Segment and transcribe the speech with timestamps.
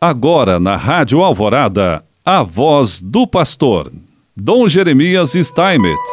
[0.00, 3.90] Agora na Rádio Alvorada, a voz do pastor,
[4.36, 6.10] Dom Jeremias Steinmetz.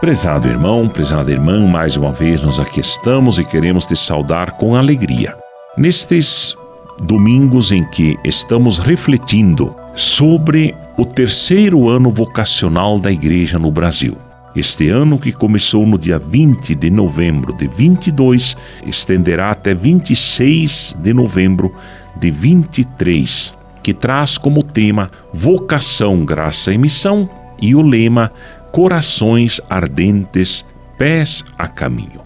[0.00, 4.76] Prezado irmão, prezada irmã, mais uma vez nós aqui estamos e queremos te saudar com
[4.76, 5.36] alegria.
[5.76, 6.56] Nestes
[7.00, 14.16] domingos em que estamos refletindo sobre o terceiro ano vocacional da Igreja no Brasil.
[14.58, 21.14] Este ano, que começou no dia 20 de novembro de 22, estenderá até 26 de
[21.14, 21.72] novembro
[22.16, 27.30] de 23, que traz como tema Vocação, Graça e Missão
[27.62, 28.32] e o lema
[28.72, 30.64] Corações Ardentes,
[30.98, 32.22] Pés a Caminho.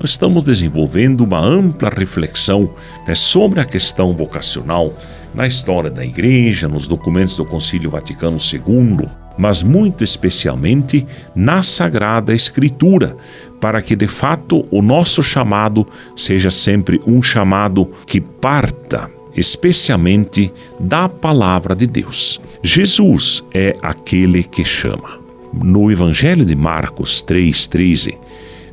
[0.00, 2.70] Nós estamos desenvolvendo uma ampla reflexão
[3.06, 4.94] né, sobre a questão vocacional
[5.34, 12.34] na história da Igreja, nos documentos do Concílio Vaticano II mas muito especialmente na Sagrada
[12.34, 13.16] Escritura,
[13.60, 21.08] para que de fato o nosso chamado seja sempre um chamado que parta especialmente da
[21.08, 22.40] palavra de Deus.
[22.62, 25.20] Jesus é aquele que chama.
[25.52, 28.16] No Evangelho de Marcos 3,13,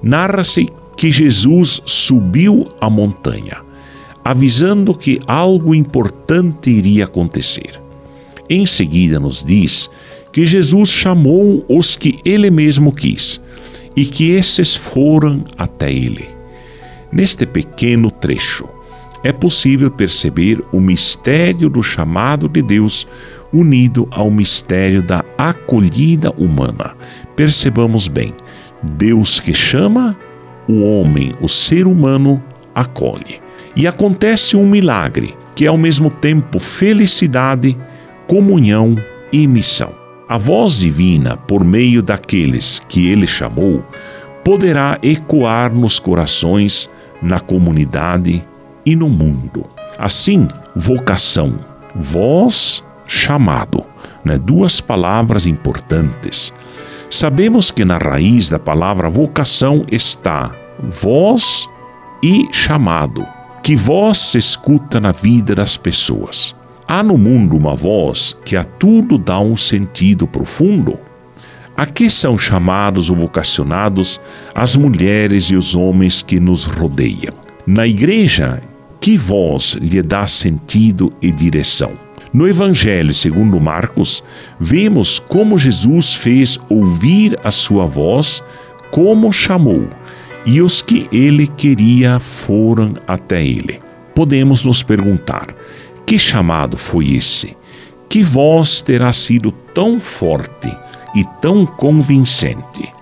[0.01, 3.57] narra-se que Jesus subiu a montanha,
[4.23, 7.82] avisando que algo importante iria acontecer.
[8.53, 9.89] Em seguida, nos diz
[10.31, 13.41] que Jesus chamou os que ele mesmo quis
[13.95, 16.29] e que esses foram até ele.
[17.11, 18.69] Neste pequeno trecho,
[19.23, 23.07] é possível perceber o mistério do chamado de Deus
[23.51, 26.95] unido ao mistério da acolhida humana.
[27.35, 28.35] Percebamos bem:
[28.83, 30.15] Deus que chama,
[30.69, 32.39] o homem, o ser humano,
[32.75, 33.41] acolhe.
[33.75, 37.75] E acontece um milagre, que é ao mesmo tempo felicidade,
[38.27, 38.95] comunhão
[39.31, 39.91] e missão.
[40.27, 43.83] A voz divina, por meio daqueles que ele chamou,
[44.43, 46.89] poderá ecoar nos corações,
[47.21, 48.44] na comunidade
[48.85, 49.66] e no mundo.
[49.97, 51.59] Assim, vocação,
[51.95, 53.83] voz, chamado,
[54.23, 54.38] né?
[54.38, 56.53] duas palavras importantes.
[57.09, 61.67] Sabemos que na raiz da palavra vocação está voz
[62.23, 63.25] e chamado,
[63.61, 66.55] que voz se escuta na vida das pessoas.
[66.95, 70.99] Há no mundo uma voz que a tudo dá um sentido profundo.
[71.75, 74.21] Aqui são chamados ou vocacionados
[74.53, 77.33] as mulheres e os homens que nos rodeiam.
[77.65, 78.61] Na igreja,
[79.01, 81.93] que voz lhe dá sentido e direção?
[82.31, 84.23] No Evangelho segundo Marcos,
[84.59, 88.43] vemos como Jesus fez ouvir a sua voz,
[88.91, 89.87] como chamou,
[90.45, 93.79] e os que ele queria foram até ele.
[94.13, 95.47] Podemos nos perguntar:
[96.13, 97.57] que chamado foi esse?
[98.07, 100.72] Que voz terá sido tão forte
[101.16, 102.94] e tão convincente?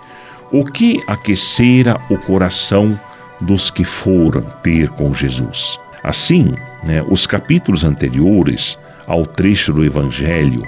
[0.50, 2.98] O que aquecera o coração
[3.42, 5.78] dos que foram ter com Jesus?
[6.02, 6.56] Assim,
[6.86, 10.64] né, os capítulos anteriores ao trecho do Evangelho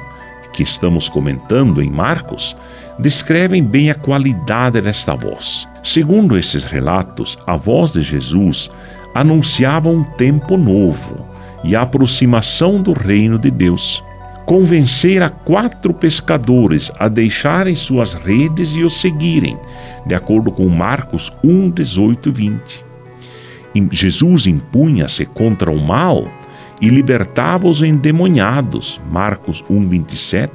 [0.51, 2.57] que estamos comentando em Marcos
[2.99, 5.65] descrevem bem a qualidade desta voz.
[5.81, 8.69] Segundo esses relatos, a voz de Jesus
[9.15, 11.31] anunciava um tempo novo
[11.63, 14.03] e a aproximação do reino de Deus.
[14.45, 19.57] Convencer a quatro pescadores a deixarem suas redes e o seguirem,
[20.05, 22.85] de acordo com Marcos 1, 18 e 20.
[23.91, 26.27] Jesus impunha-se contra o mal
[26.81, 30.51] e libertava os endemoniados, Marcos 1, 27.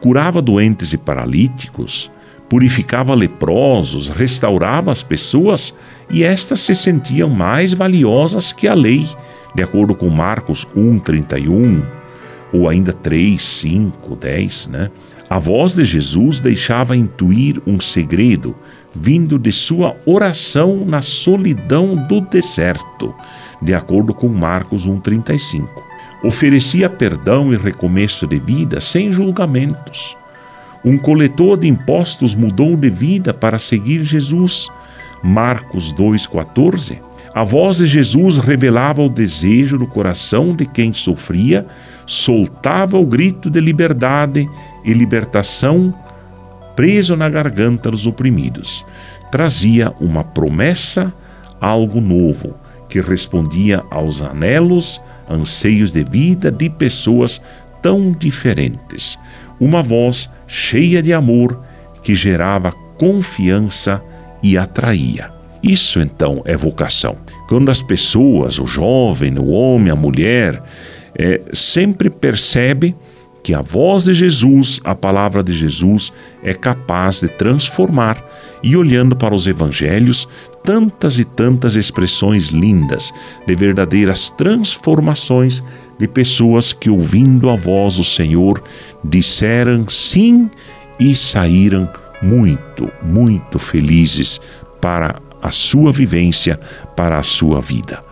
[0.00, 2.10] Curava doentes e paralíticos,
[2.48, 5.72] purificava leprosos, restaurava as pessoas
[6.10, 9.06] e estas se sentiam mais valiosas que a lei
[9.54, 11.82] de acordo com Marcos 1:31
[12.52, 14.90] ou ainda 3, 5, 10, né?
[15.28, 18.54] A voz de Jesus deixava intuir um segredo
[18.94, 23.14] vindo de sua oração na solidão do deserto,
[23.62, 25.68] de acordo com Marcos 1:35.
[26.24, 30.16] Oferecia perdão e recomeço de vida sem julgamentos.
[30.84, 34.68] Um coletor de impostos mudou de vida para seguir Jesus.
[35.22, 37.00] Marcos 2:14
[37.32, 41.64] a voz de Jesus revelava o desejo do coração de quem sofria,
[42.04, 44.48] soltava o grito de liberdade
[44.84, 45.94] e libertação
[46.74, 48.84] preso na garganta dos oprimidos.
[49.30, 51.12] Trazia uma promessa,
[51.60, 52.56] algo novo,
[52.88, 57.40] que respondia aos anelos, anseios de vida de pessoas
[57.80, 59.16] tão diferentes.
[59.60, 61.62] Uma voz cheia de amor
[62.02, 64.02] que gerava confiança
[64.42, 65.39] e atraía.
[65.62, 67.16] Isso então é vocação.
[67.48, 70.62] Quando as pessoas, o jovem, o homem, a mulher,
[71.18, 72.94] é, sempre percebe
[73.42, 76.12] que a voz de Jesus, a palavra de Jesus,
[76.42, 78.22] é capaz de transformar.
[78.62, 80.28] E olhando para os evangelhos,
[80.62, 83.12] tantas e tantas expressões lindas
[83.46, 85.62] de verdadeiras transformações
[85.98, 88.62] de pessoas que, ouvindo a voz do Senhor,
[89.02, 90.50] disseram sim
[90.98, 91.88] e saíram
[92.22, 94.40] muito, muito felizes
[94.80, 96.58] para a sua vivência,
[96.96, 98.02] para a sua vida.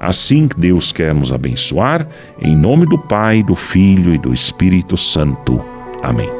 [0.00, 2.06] Assim Deus quer nos abençoar,
[2.40, 5.64] em nome do Pai, do Filho e do Espírito Santo.
[6.02, 6.37] Amém.